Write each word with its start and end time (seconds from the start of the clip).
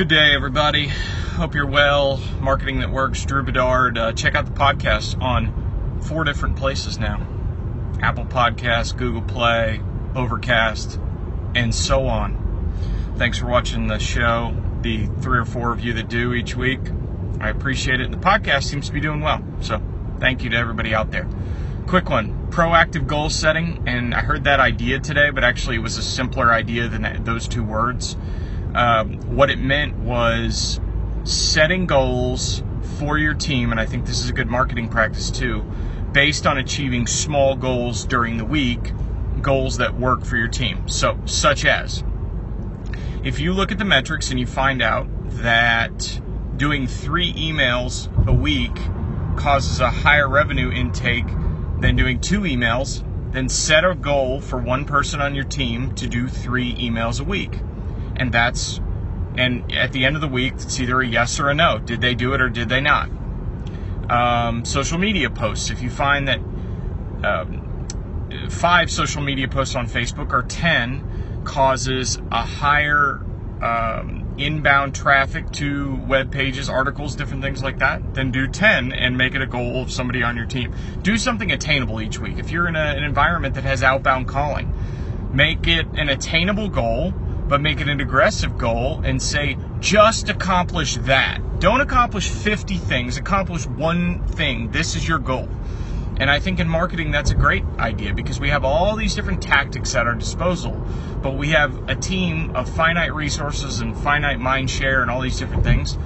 Good 0.00 0.08
day, 0.08 0.34
everybody. 0.34 0.86
Hope 0.86 1.54
you're 1.54 1.66
well. 1.66 2.22
Marketing 2.40 2.80
That 2.80 2.90
Works, 2.90 3.22
Drew 3.22 3.42
Bedard. 3.42 3.98
Uh, 3.98 4.14
check 4.14 4.34
out 4.34 4.46
the 4.46 4.58
podcast 4.58 5.20
on 5.20 6.00
four 6.00 6.24
different 6.24 6.56
places 6.56 6.98
now 6.98 7.18
Apple 8.00 8.24
Podcasts, 8.24 8.96
Google 8.96 9.20
Play, 9.20 9.82
Overcast, 10.16 10.98
and 11.54 11.74
so 11.74 12.06
on. 12.06 13.12
Thanks 13.18 13.36
for 13.36 13.44
watching 13.44 13.88
the 13.88 13.98
show, 13.98 14.56
the 14.80 15.04
three 15.20 15.38
or 15.38 15.44
four 15.44 15.70
of 15.70 15.80
you 15.80 15.92
that 15.92 16.08
do 16.08 16.32
each 16.32 16.56
week. 16.56 16.80
I 17.38 17.50
appreciate 17.50 18.00
it. 18.00 18.10
The 18.10 18.16
podcast 18.16 18.62
seems 18.62 18.86
to 18.86 18.94
be 18.94 19.00
doing 19.00 19.20
well. 19.20 19.44
So 19.60 19.82
thank 20.18 20.42
you 20.42 20.48
to 20.48 20.56
everybody 20.56 20.94
out 20.94 21.10
there. 21.10 21.28
Quick 21.86 22.08
one 22.08 22.48
proactive 22.50 23.06
goal 23.06 23.28
setting. 23.28 23.84
And 23.86 24.14
I 24.14 24.22
heard 24.22 24.44
that 24.44 24.60
idea 24.60 24.98
today, 24.98 25.28
but 25.28 25.44
actually 25.44 25.76
it 25.76 25.82
was 25.82 25.98
a 25.98 26.02
simpler 26.02 26.50
idea 26.50 26.88
than 26.88 27.22
those 27.22 27.46
two 27.46 27.62
words. 27.62 28.16
Um, 28.74 29.18
what 29.34 29.50
it 29.50 29.58
meant 29.58 29.96
was 29.98 30.80
setting 31.24 31.86
goals 31.86 32.62
for 32.98 33.18
your 33.18 33.34
team, 33.34 33.70
and 33.70 33.80
I 33.80 33.86
think 33.86 34.06
this 34.06 34.20
is 34.20 34.30
a 34.30 34.32
good 34.32 34.48
marketing 34.48 34.88
practice 34.88 35.30
too, 35.30 35.64
based 36.12 36.46
on 36.46 36.58
achieving 36.58 37.06
small 37.06 37.56
goals 37.56 38.04
during 38.04 38.36
the 38.36 38.44
week, 38.44 38.92
goals 39.42 39.78
that 39.78 39.98
work 39.98 40.24
for 40.24 40.36
your 40.36 40.48
team. 40.48 40.88
So, 40.88 41.18
such 41.24 41.64
as 41.64 42.04
if 43.24 43.40
you 43.40 43.52
look 43.52 43.72
at 43.72 43.78
the 43.78 43.84
metrics 43.84 44.30
and 44.30 44.38
you 44.38 44.46
find 44.46 44.82
out 44.82 45.06
that 45.42 46.20
doing 46.56 46.86
three 46.86 47.32
emails 47.34 48.08
a 48.26 48.32
week 48.32 48.76
causes 49.36 49.80
a 49.80 49.90
higher 49.90 50.28
revenue 50.28 50.70
intake 50.70 51.26
than 51.80 51.96
doing 51.96 52.20
two 52.20 52.40
emails, 52.40 53.04
then 53.32 53.48
set 53.48 53.84
a 53.84 53.94
goal 53.94 54.40
for 54.40 54.58
one 54.58 54.84
person 54.84 55.20
on 55.20 55.34
your 55.34 55.44
team 55.44 55.94
to 55.94 56.06
do 56.06 56.28
three 56.28 56.74
emails 56.74 57.20
a 57.20 57.24
week 57.24 57.58
and 58.20 58.30
that's 58.30 58.80
and 59.36 59.72
at 59.72 59.92
the 59.92 60.04
end 60.04 60.14
of 60.14 60.20
the 60.20 60.28
week 60.28 60.52
it's 60.54 60.78
either 60.78 61.00
a 61.00 61.06
yes 61.06 61.40
or 61.40 61.48
a 61.48 61.54
no. 61.54 61.78
Did 61.78 62.00
they 62.00 62.14
do 62.14 62.34
it 62.34 62.40
or 62.40 62.50
did 62.50 62.68
they 62.68 62.80
not? 62.80 63.10
Um, 64.10 64.64
social 64.64 64.98
media 64.98 65.30
posts. 65.30 65.70
If 65.70 65.82
you 65.82 65.88
find 65.88 66.28
that 66.28 66.38
um, 67.24 67.86
five 68.50 68.90
social 68.90 69.22
media 69.22 69.48
posts 69.48 69.74
on 69.74 69.86
facebook 69.86 70.32
or 70.32 70.42
10 70.42 71.42
causes 71.44 72.18
a 72.30 72.42
higher 72.42 73.20
um, 73.60 74.34
inbound 74.38 74.94
traffic 74.94 75.50
to 75.50 75.96
web 76.06 76.30
pages 76.30 76.68
articles 76.68 77.16
different 77.16 77.42
things 77.42 77.62
like 77.62 77.78
that 77.78 78.14
then 78.14 78.30
do 78.30 78.46
10 78.46 78.92
and 78.92 79.18
make 79.18 79.34
it 79.34 79.42
a 79.42 79.46
goal 79.46 79.82
of 79.82 79.90
somebody 79.90 80.22
on 80.22 80.36
your 80.36 80.46
team. 80.46 80.74
Do 81.02 81.18
something 81.18 81.50
attainable 81.50 82.00
each 82.00 82.18
week. 82.18 82.38
If 82.38 82.50
you're 82.50 82.68
in 82.68 82.76
a, 82.76 82.94
an 82.96 83.04
environment 83.04 83.54
that 83.54 83.64
has 83.64 83.82
outbound 83.82 84.28
calling 84.28 84.72
make 85.32 85.66
it 85.66 85.86
an 85.94 86.08
attainable 86.08 86.68
goal 86.68 87.14
but 87.50 87.60
make 87.60 87.80
it 87.80 87.88
an 87.88 87.98
aggressive 87.98 88.56
goal 88.56 89.00
and 89.02 89.20
say, 89.20 89.58
just 89.80 90.28
accomplish 90.28 90.94
that. 90.98 91.40
Don't 91.58 91.80
accomplish 91.80 92.28
50 92.28 92.76
things, 92.76 93.16
accomplish 93.16 93.66
one 93.66 94.24
thing. 94.28 94.70
This 94.70 94.94
is 94.94 95.06
your 95.06 95.18
goal. 95.18 95.48
And 96.20 96.30
I 96.30 96.38
think 96.38 96.60
in 96.60 96.68
marketing, 96.68 97.10
that's 97.10 97.32
a 97.32 97.34
great 97.34 97.64
idea 97.76 98.14
because 98.14 98.38
we 98.38 98.50
have 98.50 98.64
all 98.64 98.94
these 98.94 99.16
different 99.16 99.42
tactics 99.42 99.96
at 99.96 100.06
our 100.06 100.14
disposal, 100.14 100.80
but 101.22 101.32
we 101.32 101.48
have 101.48 101.88
a 101.88 101.96
team 101.96 102.54
of 102.54 102.68
finite 102.68 103.12
resources 103.12 103.80
and 103.80 103.98
finite 103.98 104.38
mind 104.38 104.70
share 104.70 105.02
and 105.02 105.10
all 105.10 105.20
these 105.20 105.38
different 105.38 105.64
things. 105.64 105.98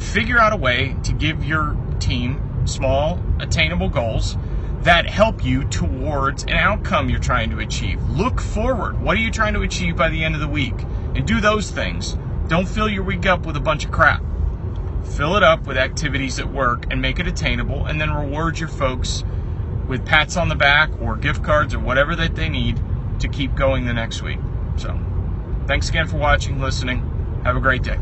Figure 0.00 0.40
out 0.40 0.52
a 0.52 0.56
way 0.56 0.96
to 1.04 1.12
give 1.12 1.44
your 1.44 1.76
team 2.00 2.66
small, 2.66 3.20
attainable 3.38 3.88
goals 3.88 4.36
that 4.82 5.08
help 5.08 5.44
you 5.44 5.64
towards 5.64 6.44
an 6.44 6.50
outcome 6.50 7.10
you're 7.10 7.18
trying 7.18 7.50
to 7.50 7.58
achieve. 7.58 8.02
Look 8.08 8.40
forward. 8.40 9.00
What 9.00 9.16
are 9.16 9.20
you 9.20 9.30
trying 9.30 9.54
to 9.54 9.62
achieve 9.62 9.96
by 9.96 10.08
the 10.08 10.24
end 10.24 10.34
of 10.34 10.40
the 10.40 10.48
week? 10.48 10.74
And 11.14 11.26
do 11.26 11.40
those 11.40 11.70
things. 11.70 12.16
Don't 12.46 12.68
fill 12.68 12.88
your 12.88 13.02
week 13.02 13.26
up 13.26 13.44
with 13.44 13.56
a 13.56 13.60
bunch 13.60 13.84
of 13.84 13.90
crap. 13.90 14.22
Fill 15.04 15.36
it 15.36 15.42
up 15.42 15.66
with 15.66 15.76
activities 15.76 16.38
at 16.38 16.52
work 16.52 16.86
and 16.90 17.02
make 17.02 17.18
it 17.18 17.26
attainable, 17.26 17.86
and 17.86 18.00
then 18.00 18.10
reward 18.10 18.58
your 18.58 18.68
folks 18.68 19.24
with 19.88 20.04
pats 20.06 20.36
on 20.36 20.48
the 20.48 20.54
back 20.54 20.90
or 21.00 21.16
gift 21.16 21.42
cards 21.42 21.74
or 21.74 21.80
whatever 21.80 22.14
that 22.14 22.36
they 22.36 22.48
need 22.48 22.78
to 23.20 23.28
keep 23.28 23.54
going 23.54 23.86
the 23.86 23.92
next 23.92 24.22
week. 24.22 24.38
So, 24.76 24.98
thanks 25.66 25.88
again 25.88 26.06
for 26.06 26.18
watching, 26.18 26.60
listening. 26.60 27.40
Have 27.44 27.56
a 27.56 27.60
great 27.60 27.82
day. 27.82 27.98